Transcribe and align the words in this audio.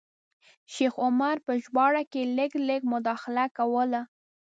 شیخ 0.73 0.93
عمر 1.05 1.35
په 1.45 1.53
ژباړه 1.63 2.03
کې 2.11 2.21
لږ 2.37 2.51
لږ 2.67 2.81
مداخله 2.93 3.45
کوله. 3.57 4.01